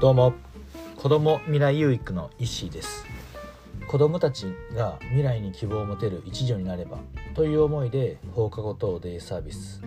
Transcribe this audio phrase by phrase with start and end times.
[0.00, 0.34] どうも。
[0.96, 3.04] 子ども未来有育の石井です。
[3.88, 6.98] 子どもたちが未来に希望を持てる一助になれば
[7.34, 9.82] という思いで放課後等デイサービス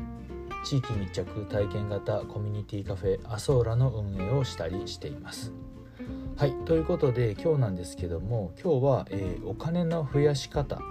[0.65, 5.53] 地域密着体験型コミュニティカフェアソーラの運営をしたりしています。
[6.35, 10.81] はいということで今日なんですけども今日は、えー、お金の増やし方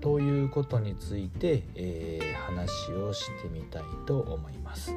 [0.00, 4.92] ということについて、えー、話をしてみたいと思います。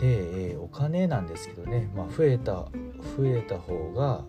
[0.00, 2.68] で、えー、お金なんですけどね、まあ、増えた
[3.16, 4.24] 増えた方が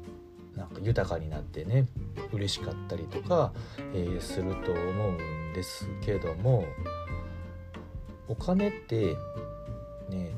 [0.56, 1.88] なんか豊かになってね
[2.34, 3.54] 嬉しかったりとか、
[3.94, 6.66] えー、すると思うんですけども
[8.28, 9.16] お金って
[10.10, 10.32] ね、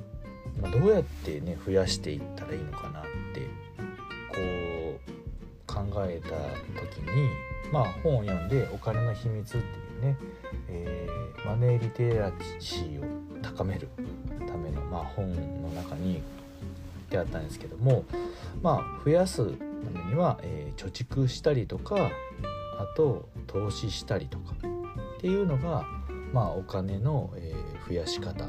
[0.61, 3.03] まあ、どうやってね増やしていったらいいのかなっ
[3.33, 3.41] て
[4.29, 6.29] こう考えた
[6.79, 7.29] 時に
[7.71, 9.61] まあ本を読んで「お金の秘密」ってい
[9.99, 10.17] うね、
[10.69, 13.87] えー、マネーリテラシーを高める
[14.47, 15.31] ための、まあ、本
[15.61, 16.23] の中に
[17.09, 18.05] であったんですけども
[18.63, 19.43] まあ増やすた
[19.91, 22.09] めには、えー、貯蓄したりとか
[22.79, 24.53] あと投資したりとか
[25.17, 25.85] っていうのが、
[26.33, 28.47] まあ、お金の、えー、増やし方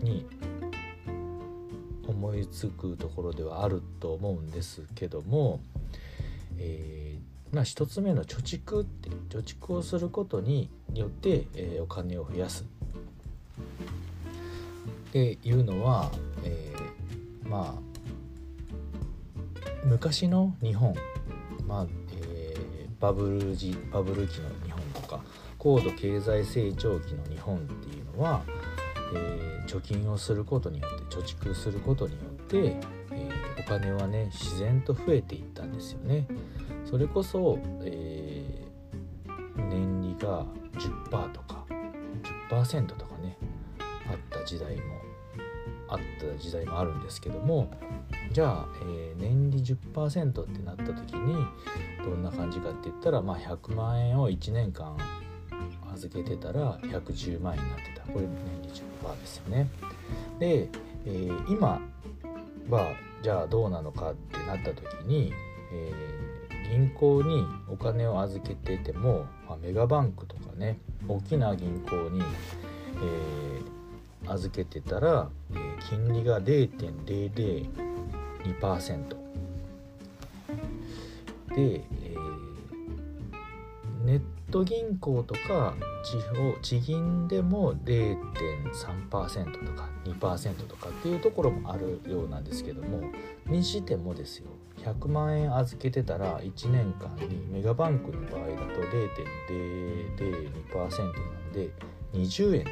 [0.00, 0.26] に
[2.06, 5.60] 思いつくところではあると思うんですけども、
[6.58, 12.64] えー、まあ、1つ目の貯蓄って貯蓄をすることによって、え、お金を増やす。
[15.10, 16.08] っていうのは、
[16.44, 17.90] えー、まあ
[19.84, 20.94] 昔の日本、
[21.66, 21.86] まあ
[22.22, 25.20] えー、バブル時バブル期の日本とか
[25.58, 28.42] 高度経済成長期の日本っていうのは、
[29.12, 32.76] えー、貯金をすることによって貯蓄することによって、
[33.12, 36.28] え、お金はね自然と増えていったんですよね。
[36.84, 38.44] それこそ、え、
[39.56, 41.66] 年利が10%とか
[42.48, 43.36] 10%とかね
[44.08, 44.99] あった時代も
[45.90, 47.70] あった時代もあるんですけども
[48.32, 51.46] じゃあ、えー、年利10%ってなった時に
[52.04, 54.96] どんな感じかって言ったら、まあ、100万円を1年間
[55.92, 59.68] 預けてたら110万円になってたこれ年利10%ですよね。
[60.38, 60.68] で、
[61.06, 61.80] えー、今
[62.68, 62.92] は
[63.22, 65.32] じゃあどうなのかってなった時に、
[65.72, 73.79] えー、銀行にお金を預けてても、まあ、メガバンクとかね大きな銀行に、えー、
[74.26, 79.08] 預けてたら、えー、金利が0.002%
[81.54, 84.20] で、えー、ネッ
[84.50, 93.02] ト銀行とか地方地銀でも0.3%とか2%とかっていうところもあるようなんですけども
[93.46, 94.46] にしてもですよ
[94.84, 98.80] 100万円預けてたら1年間にメガバンクの場合だと
[99.50, 101.70] 0.002%なんで
[102.14, 102.64] 20円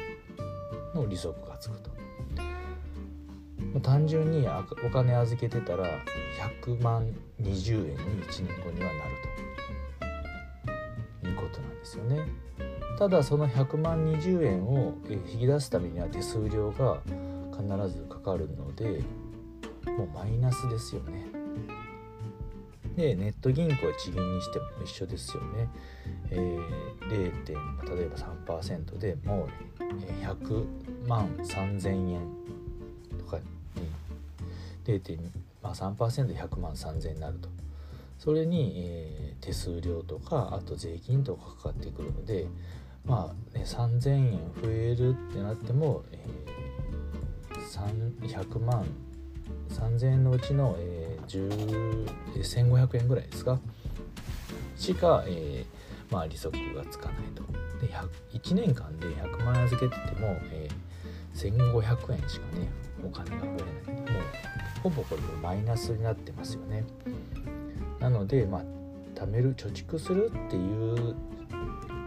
[0.93, 1.91] の利息がつくと。
[3.81, 4.47] 単純に
[4.83, 5.85] お金預けてたら
[6.63, 9.11] 100万20円に1年後にはなる
[11.21, 12.25] ということなんですよね。
[12.97, 16.99] ただその100万20円を引き出すためには手数料が
[17.51, 19.03] 必ずかかるので
[19.97, 21.27] もうマイナスですよね。
[22.99, 25.69] でネット銀行や地銀にしても一緒ですよね。
[26.31, 27.95] えー、0.
[27.95, 29.47] 例えば3%でも
[29.79, 29.83] う
[30.21, 30.65] 100
[31.07, 32.19] 万3000円
[33.17, 33.45] とかに
[34.85, 37.47] 0.3%で100万3000円になると。
[38.17, 42.47] それに、えー、手数料とかあと税金とかかかってくるので
[43.05, 44.31] まあね3000円
[44.61, 48.85] 増えるってなっても、えー、100万
[49.69, 53.59] 3000円のうちの、え、1500円ぐらいですか？
[54.75, 57.43] しか、えー、まあ、利息がつかないと。
[57.79, 57.87] で
[58.37, 62.69] 1年間で100万円預けてても、えー、1500円しかね
[63.05, 63.47] お金が増
[63.87, 64.01] えない。
[64.01, 64.23] もう
[64.83, 66.85] ほぼこれマイナスになってますよね。
[67.99, 68.61] なのでまあ
[69.15, 71.15] 貯める貯蓄するっていう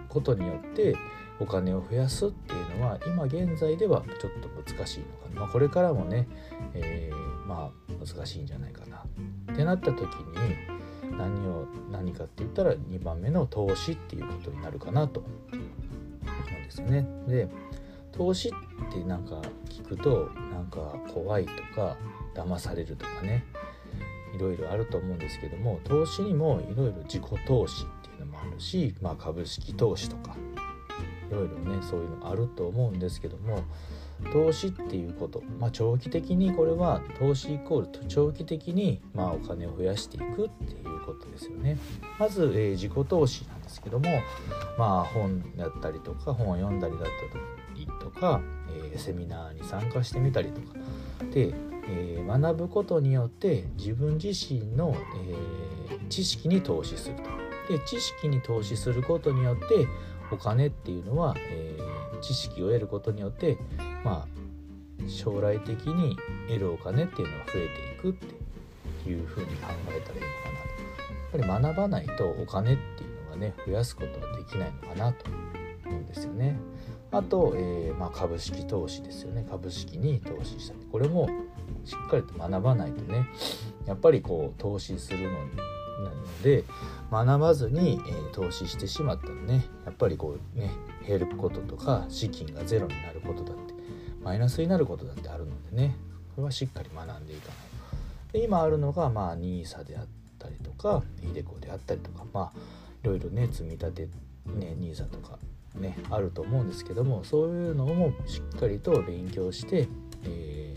[0.09, 0.97] ことによって
[1.39, 6.29] お金を増やすっていうのは今現在ではちょっと難しいのかな、まあ、これからもね、
[6.75, 9.05] えー、まあ難しいんじゃないかな。
[9.53, 15.21] ってなった時に何を何かって言ったら2番目の投資っていうことになるかなと。
[15.21, 17.07] 思うんですよね。
[17.27, 17.49] で
[18.13, 21.97] 投資ってなんか聞くとなんか怖いとか
[22.35, 23.45] 騙されるとかね。
[24.35, 30.35] いろいろあると思うんですけども投資にもいろいろ自己投資っていうのもあるし、まあ、株式投資とか
[31.31, 33.63] いろいろねそういうのあると思うんですけども
[34.33, 41.79] 投資っていうこと、まあ、長期的にこれは投資イコールと長期的にまあお金を増やしていくっていうことですよね。
[42.19, 44.09] まず、えー、自己投資なんですけども、
[44.79, 47.09] まあ、本だったりとか本を読んだりだった
[47.75, 48.41] りとか、
[48.71, 50.79] えー、セミナーに参加してみたりとか
[51.33, 51.55] で、
[51.89, 54.95] えー、学ぶことによって自分自身の、
[55.89, 57.43] えー、知識に投資すると。
[57.69, 59.87] で知識に投資することによって
[60.31, 63.59] お金っていうのは、えー、知識を得ることによって
[64.05, 66.17] まあ将来的に
[66.49, 67.69] 得るお金っていうのが増え
[68.03, 68.31] ていくっ
[69.05, 71.43] ていうふうに考えたらいいのかなと。
[71.43, 75.31] やっぱり学ばないとお金っていうのがね増やすことはできないのかなと
[75.87, 76.57] 思うんですよね。
[77.13, 81.29] あと、えー、まあ、株式投資ですよね株式に投資したりこれも
[81.85, 83.29] しっかりと学ばないとね
[83.87, 85.39] やっぱりこう投資するの
[86.05, 86.65] なので
[87.11, 90.71] 学ばずに、えー、投資してしまったらねやっぱりこうね
[91.07, 93.75] 減ることとか資金がゼロになることだって
[94.23, 95.97] マイナスになることだってあるのでね
[96.35, 97.57] これはしっかり学んでいかない
[98.31, 98.39] と。
[98.39, 100.07] で今あるのがまあ NISA であっ
[100.39, 102.59] たりとか iDeCo であったりとかまあ
[103.03, 104.09] いろいろね積み立て
[104.47, 105.39] ね NISA とか
[105.77, 109.89] ねあると思うんですけどもそういうのもしっかりと勉強して、
[110.25, 110.77] え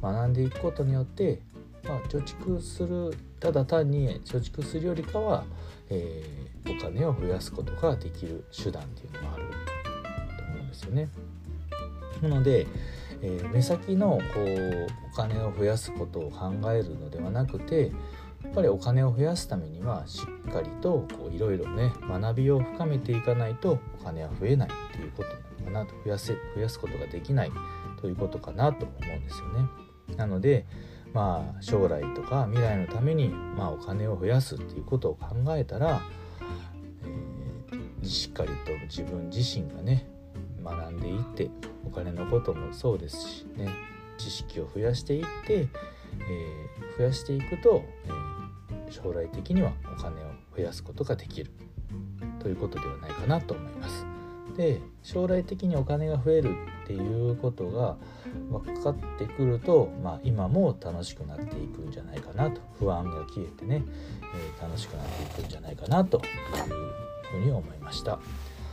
[0.00, 1.40] 学んでいくことによって、
[1.84, 5.44] まあ、貯蓄するただ単に貯蓄するよりかは、
[5.90, 9.44] えー、お金を増やすことができる手段っていうのがある
[10.38, 11.08] と思うんですよね。
[12.22, 12.66] なので、
[13.20, 17.92] えー、目先のこうお金を増やすことを考えるのではなくて
[18.44, 25.28] やっぱりお金を増やすためにはしっかりといろいろね学びを深めていかないとお金は増えないっていうこと
[25.68, 27.52] なのかなと増やせ増やすことができない
[28.00, 30.16] ということかなと思うんですよね。
[30.16, 30.64] なので
[31.14, 36.02] まあ将来とか未来のために、まあ、お金を増やすっていうことを考えたら、
[37.72, 40.06] えー、しっかりと自分自身がね
[40.62, 41.50] 学んでいって
[41.86, 43.68] お金のこともそうですしね
[44.18, 51.50] 知識を増やしていって、えー、増やしていくと、えー、将来的にはお金を増やすことができる
[52.40, 54.13] ということではないかなと思います。
[54.56, 56.54] で将来的にお金が増える
[56.84, 57.96] っていうことが
[58.50, 62.60] 分かってくると、まあ、今も楽しくなっていくんじゃないかなと。
[62.78, 63.82] 不安が消えてね、
[64.34, 66.24] えー、楽しくなっていくんじゃないかなという
[67.30, 68.18] ふうに思いました。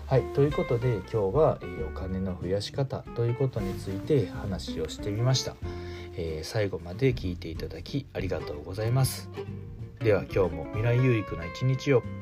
[0.07, 5.55] はいということで今日は、えー、お金の増やし方ということについて話をしてみました、
[6.17, 9.29] えー、最後まで聞いていただきありがとうございます。
[9.99, 12.20] では今日も未来有益な一日を。